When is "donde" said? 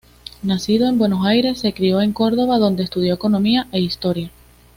2.57-2.81